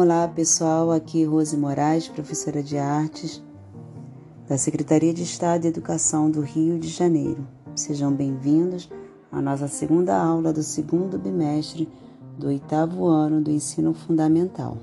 Olá 0.00 0.28
pessoal, 0.28 0.92
aqui 0.92 1.24
Rose 1.24 1.56
Moraes, 1.56 2.06
professora 2.06 2.62
de 2.62 2.78
artes 2.78 3.42
da 4.48 4.56
Secretaria 4.56 5.12
de 5.12 5.24
Estado 5.24 5.62
de 5.62 5.66
Educação 5.66 6.30
do 6.30 6.40
Rio 6.40 6.78
de 6.78 6.86
Janeiro. 6.86 7.44
Sejam 7.74 8.12
bem-vindos 8.12 8.88
à 9.32 9.42
nossa 9.42 9.66
segunda 9.66 10.16
aula 10.16 10.52
do 10.52 10.62
segundo 10.62 11.18
bimestre 11.18 11.88
do 12.38 12.46
oitavo 12.46 13.06
ano 13.06 13.40
do 13.40 13.50
ensino 13.50 13.92
fundamental. 13.92 14.78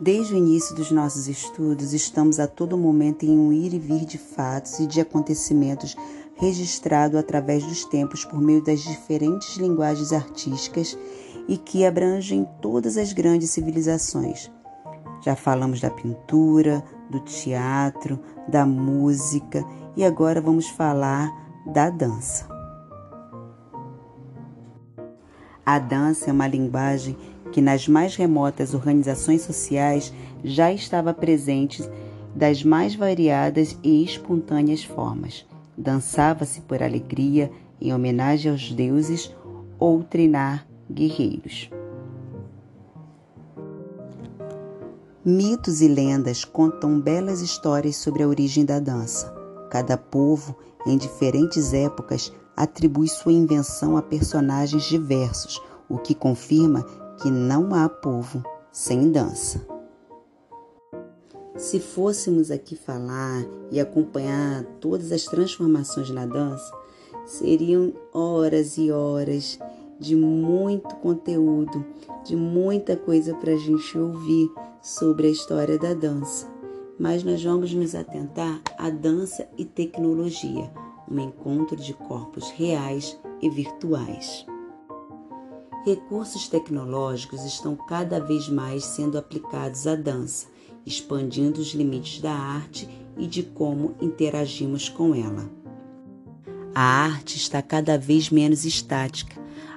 Desde 0.00 0.34
o 0.34 0.36
início 0.36 0.74
dos 0.74 0.90
nossos 0.90 1.28
estudos, 1.28 1.92
estamos 1.92 2.40
a 2.40 2.48
todo 2.48 2.76
momento 2.76 3.24
em 3.24 3.38
um 3.38 3.52
ir 3.52 3.72
e 3.72 3.78
vir 3.78 4.04
de 4.04 4.18
fatos 4.18 4.80
e 4.80 4.86
de 4.88 5.00
acontecimentos 5.00 5.96
registrado 6.38 7.18
através 7.18 7.64
dos 7.64 7.84
tempos 7.84 8.24
por 8.24 8.40
meio 8.40 8.62
das 8.62 8.80
diferentes 8.80 9.56
linguagens 9.56 10.12
artísticas 10.12 10.96
e 11.48 11.56
que 11.56 11.84
abrangem 11.84 12.46
todas 12.62 12.96
as 12.96 13.12
grandes 13.12 13.50
civilizações. 13.50 14.50
Já 15.20 15.34
falamos 15.34 15.80
da 15.80 15.90
pintura, 15.90 16.82
do 17.10 17.20
teatro, 17.20 18.20
da 18.46 18.64
música 18.64 19.64
e 19.96 20.04
agora 20.04 20.40
vamos 20.40 20.68
falar 20.68 21.28
da 21.66 21.90
dança. 21.90 22.46
A 25.66 25.78
dança 25.78 26.30
é 26.30 26.32
uma 26.32 26.46
linguagem 26.46 27.16
que 27.52 27.60
nas 27.60 27.88
mais 27.88 28.14
remotas 28.14 28.74
organizações 28.74 29.42
sociais 29.42 30.12
já 30.44 30.72
estava 30.72 31.12
presente 31.12 31.82
das 32.34 32.62
mais 32.62 32.94
variadas 32.94 33.76
e 33.82 34.04
espontâneas 34.04 34.84
formas. 34.84 35.44
Dançava-se 35.78 36.60
por 36.62 36.82
alegria, 36.82 37.52
em 37.80 37.94
homenagem 37.94 38.50
aos 38.50 38.72
deuses 38.72 39.32
ou 39.78 40.02
treinar 40.02 40.66
guerreiros. 40.90 41.70
Mitos 45.24 45.80
e 45.80 45.86
lendas 45.86 46.44
contam 46.44 47.00
belas 47.00 47.42
histórias 47.42 47.94
sobre 47.94 48.24
a 48.24 48.28
origem 48.28 48.64
da 48.64 48.80
dança. 48.80 49.32
Cada 49.70 49.96
povo, 49.96 50.56
em 50.84 50.96
diferentes 50.96 51.72
épocas, 51.72 52.32
atribui 52.56 53.06
sua 53.06 53.32
invenção 53.32 53.96
a 53.96 54.02
personagens 54.02 54.82
diversos, 54.82 55.62
o 55.88 55.96
que 55.96 56.12
confirma 56.12 56.82
que 57.22 57.30
não 57.30 57.72
há 57.72 57.88
povo 57.88 58.42
sem 58.72 59.12
dança. 59.12 59.77
Se 61.58 61.80
fôssemos 61.80 62.52
aqui 62.52 62.76
falar 62.76 63.44
e 63.72 63.80
acompanhar 63.80 64.62
todas 64.80 65.10
as 65.10 65.24
transformações 65.24 66.08
na 66.08 66.24
dança, 66.24 66.72
seriam 67.26 67.92
horas 68.14 68.78
e 68.78 68.92
horas 68.92 69.58
de 69.98 70.14
muito 70.14 70.94
conteúdo, 70.96 71.84
de 72.24 72.36
muita 72.36 72.96
coisa 72.96 73.34
para 73.34 73.54
a 73.54 73.56
gente 73.56 73.98
ouvir 73.98 74.48
sobre 74.80 75.26
a 75.26 75.30
história 75.30 75.76
da 75.76 75.94
dança. 75.94 76.46
Mas 76.96 77.24
nós 77.24 77.42
vamos 77.42 77.74
nos 77.74 77.92
atentar 77.92 78.62
à 78.78 78.88
dança 78.88 79.48
e 79.58 79.64
tecnologia, 79.64 80.72
um 81.10 81.18
encontro 81.18 81.74
de 81.74 81.92
corpos 81.92 82.50
reais 82.50 83.18
e 83.42 83.50
virtuais. 83.50 84.46
Recursos 85.84 86.46
tecnológicos 86.46 87.44
estão 87.44 87.74
cada 87.74 88.20
vez 88.20 88.48
mais 88.48 88.84
sendo 88.84 89.18
aplicados 89.18 89.88
à 89.88 89.96
dança, 89.96 90.46
expandindo 90.88 91.60
os 91.60 91.74
limites 91.74 92.20
da 92.20 92.32
arte 92.32 92.88
e 93.16 93.26
de 93.26 93.42
como 93.42 93.94
interagimos 94.00 94.88
com 94.88 95.14
ela. 95.14 95.50
A 96.74 96.82
arte 96.82 97.36
está 97.36 97.60
cada 97.60 97.98
vez 97.98 98.30
menos 98.30 98.64
estática, 98.64 99.36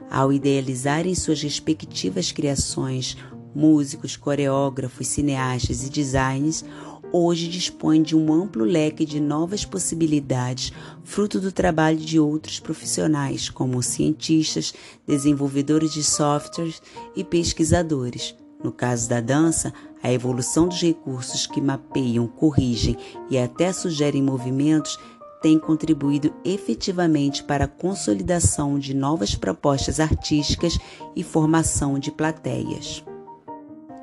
ao 0.09 0.32
idealizarem 0.32 1.14
suas 1.16 1.42
respectivas 1.42 2.32
criações, 2.32 3.17
músicos, 3.54 4.16
coreógrafos, 4.16 5.08
cineastas 5.08 5.86
e 5.86 5.89
designers 5.89 6.66
hoje 7.11 7.48
dispõem 7.48 8.02
de 8.02 8.16
um 8.16 8.33
amplo 8.33 8.64
leque 8.64 9.05
de 9.05 9.20
novas 9.20 9.66
possibilidades, 9.66 10.72
fruto 11.04 11.39
do 11.39 11.52
trabalho 11.52 11.98
de 11.98 12.20
outros 12.20 12.60
profissionais, 12.60 13.49
como 13.49 13.83
cientistas, 13.83 14.73
desenvolvedores 15.05 15.93
de 15.93 16.04
softwares 16.04 16.82
e 17.16 17.23
pesquisadores. 17.23 18.36
No 18.64 18.72
caso 18.72 19.10
da 19.10 19.20
dança, 19.20 19.73
a 20.04 20.11
evolução 20.11 20.67
dos 20.67 20.82
recursos 20.82 21.48
que 21.48 21.60
mapeiam, 21.61 22.27
corrigem 22.27 22.98
e 23.30 23.38
até 23.38 23.72
sugerem 23.72 24.22
movimentos 24.22 24.98
tem 25.42 25.58
contribuído 25.58 26.32
efetivamente 26.45 27.44
para 27.44 27.66
a 27.66 27.67
consolidação 27.67 28.77
de 28.77 28.94
novas 28.94 29.33
propostas 29.33 29.99
artísticas 29.99 30.77
e 31.16 31.23
formação 31.23 31.98
de 31.98 32.11
plateias. 32.11 33.04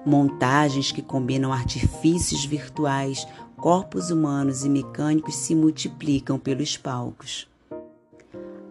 Montagens 0.04 0.90
que 0.90 1.02
combinam 1.02 1.52
artifícios 1.52 2.44
virtuais, 2.44 3.26
corpos 3.56 4.10
humanos 4.10 4.64
e 4.64 4.68
mecânicos 4.68 5.36
se 5.36 5.54
multiplicam 5.54 6.38
pelos 6.38 6.76
palcos. 6.76 7.48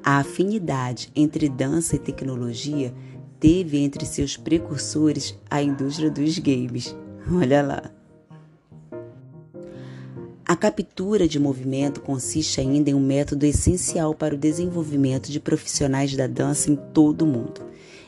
A 0.04 0.20
afinidade 0.20 1.12
entre 1.16 1.48
dança 1.50 1.96
e 1.96 2.00
tecnologia 2.00 2.94
teve 3.40 3.78
entre 3.78 4.06
seus 4.06 4.38
precursores 4.38 5.38
a 5.50 5.62
indústria 5.62 6.10
dos 6.10 6.38
games. 6.40 6.96
Olha 7.32 7.62
lá. 7.62 7.92
A 10.46 10.56
captura 10.56 11.28
de 11.28 11.40
movimento 11.40 12.00
consiste 12.00 12.62
ainda 12.62 12.90
em 12.90 12.94
um 12.94 13.06
método 13.06 13.46
essencial 13.46 14.16
para 14.16 14.34
o 14.34 14.38
desenvolvimento 14.38 15.30
de 15.30 15.42
profissionais 15.42 16.16
da 16.16 16.26
dança 16.26 16.72
em 16.72 16.76
todo 16.76 17.24
o 17.24 17.28
mundo. 17.28 17.66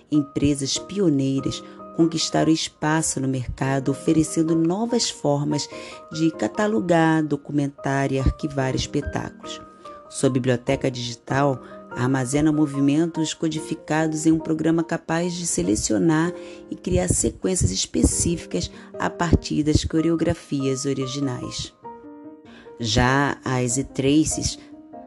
Empresas 0.09 0.77
pioneiras 0.77 1.61
conquistaram 1.97 2.49
espaço 2.49 3.19
no 3.19 3.27
mercado, 3.27 3.91
oferecendo 3.91 4.55
novas 4.55 5.09
formas 5.09 5.67
de 6.13 6.31
catalogar, 6.31 7.21
documentar 7.21 8.13
e 8.13 8.19
arquivar 8.19 8.73
espetáculos. 8.73 9.59
Sua 10.09 10.29
biblioteca 10.29 10.89
digital 10.89 11.61
armazena 12.01 12.51
movimentos 12.51 13.33
codificados 13.33 14.25
em 14.25 14.31
um 14.31 14.39
programa 14.39 14.83
capaz 14.83 15.33
de 15.33 15.45
selecionar 15.45 16.33
e 16.69 16.75
criar 16.75 17.07
sequências 17.07 17.71
específicas 17.71 18.71
a 18.97 19.09
partir 19.09 19.63
das 19.63 19.83
coreografias 19.83 20.85
originais. 20.85 21.73
Já 22.79 23.37
as 23.43 23.77
e-traces, 23.77 24.57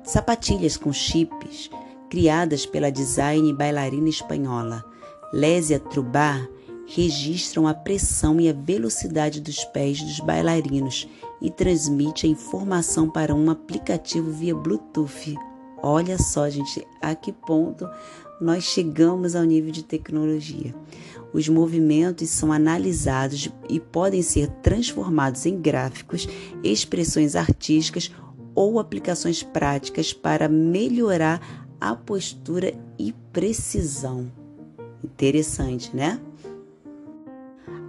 sapatilhas 0.04 0.76
com 0.76 0.92
chips, 0.92 1.70
criadas 2.10 2.66
pela 2.66 2.91
design 2.91 3.53
bailarina 3.54 4.09
espanhola 4.09 4.84
Lésia 5.32 5.80
Trubar, 5.80 6.47
registram 6.86 7.66
a 7.66 7.72
pressão 7.72 8.38
e 8.38 8.50
a 8.50 8.53
velocidade 8.53 9.41
dos 9.41 9.64
pés 9.64 10.03
dos 10.03 10.20
bailarinos 10.20 11.09
e 11.41 11.50
transmite 11.50 12.26
a 12.26 12.28
informação 12.28 13.09
para 13.09 13.34
um 13.34 13.50
aplicativo 13.50 14.30
via 14.30 14.54
Bluetooth. 14.54 15.34
Olha 15.82 16.16
só, 16.16 16.48
gente, 16.48 16.87
a 17.00 17.12
que 17.12 17.32
ponto 17.32 17.88
nós 18.41 18.62
chegamos 18.62 19.34
ao 19.34 19.43
nível 19.43 19.72
de 19.72 19.82
tecnologia. 19.82 20.72
Os 21.32 21.48
movimentos 21.48 22.31
são 22.31 22.53
analisados 22.53 23.50
e 23.69 23.81
podem 23.81 24.22
ser 24.22 24.48
transformados 24.62 25.44
em 25.44 25.60
gráficos, 25.60 26.28
expressões 26.62 27.34
artísticas 27.34 28.12
ou 28.54 28.78
aplicações 28.78 29.42
práticas 29.42 30.12
para 30.12 30.48
melhorar 30.48 31.66
a 31.81 31.97
postura 31.97 32.75
e 32.97 33.12
precisão. 33.32 34.31
Interessante, 35.03 35.94
né? 35.97 36.21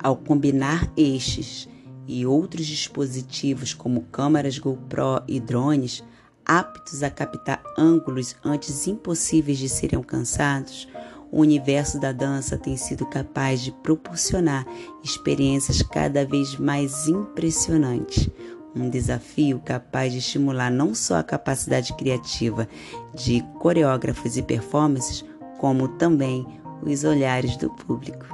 Ao 0.02 0.16
combinar 0.16 0.92
estes 0.98 1.70
e 2.08 2.26
outros 2.26 2.66
dispositivos 2.66 3.74
como 3.74 4.02
câmeras 4.12 4.58
GoPro 4.58 5.22
e 5.28 5.40
drones, 5.40 6.04
aptos 6.46 7.04
a 7.04 7.10
captar 7.10 7.62
ângulos 7.78 8.36
antes 8.44 8.88
impossíveis 8.88 9.58
de 9.58 9.70
serem 9.70 9.98
alcançados, 9.98 10.88
o 11.32 11.40
universo 11.40 12.00
da 12.00 12.12
dança 12.12 12.58
tem 12.58 12.78
sido 12.78 13.06
capaz 13.08 13.62
de 13.62 13.72
proporcionar 13.72 14.68
experiências 15.04 15.82
cada 15.82 16.24
vez 16.26 16.58
mais 16.58 17.08
impressionantes. 17.08 18.30
Um 18.76 18.90
desafio 18.90 19.60
capaz 19.60 20.14
de 20.14 20.20
estimular 20.20 20.70
não 20.70 20.94
só 20.94 21.18
a 21.18 21.24
capacidade 21.24 21.94
criativa 21.94 22.68
de 23.16 23.42
coreógrafos 23.60 24.38
e 24.38 24.44
performances, 24.44 25.26
como 25.58 25.88
também 25.88 26.46
os 26.84 27.04
olhares 27.04 27.58
do 27.58 27.70
público. 27.70 28.26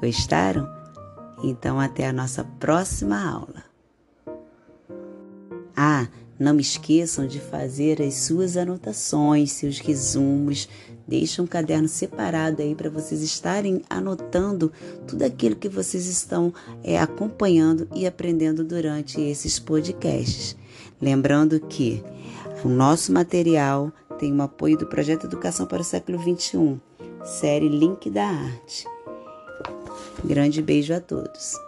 Gostaram? 0.00 0.68
Então, 1.42 1.78
até 1.78 2.08
a 2.08 2.12
nossa 2.12 2.42
próxima 2.58 3.30
aula. 3.30 3.64
Ah, 5.76 6.08
não 6.44 6.60
esqueçam 6.60 7.26
de 7.26 7.40
fazer 7.40 8.02
as 8.02 8.14
suas 8.14 8.56
anotações, 8.56 9.52
seus 9.52 9.78
resumos. 9.78 10.68
Deixe 11.08 11.40
um 11.40 11.46
caderno 11.46 11.88
separado 11.88 12.62
aí 12.62 12.74
para 12.74 12.90
vocês 12.90 13.22
estarem 13.22 13.82
anotando 13.88 14.70
tudo 15.06 15.22
aquilo 15.22 15.56
que 15.56 15.68
vocês 15.68 16.06
estão 16.06 16.52
é, 16.82 16.98
acompanhando 16.98 17.88
e 17.94 18.06
aprendendo 18.06 18.62
durante 18.62 19.20
esses 19.20 19.58
podcasts. 19.58 20.56
Lembrando 21.00 21.58
que 21.60 22.02
o 22.62 22.68
nosso 22.68 23.12
material 23.12 23.90
tem 24.18 24.32
o 24.32 24.42
apoio 24.42 24.76
do 24.78 24.86
Projeto 24.86 25.26
Educação 25.26 25.66
para 25.66 25.82
o 25.82 25.84
Século 25.84 26.18
XXI, 26.18 26.80
série 27.24 27.68
Link 27.68 28.08
da 28.10 28.26
Arte. 28.26 28.86
Grande 30.24 30.62
beijo 30.62 30.94
a 30.94 31.00
todos. 31.00 31.58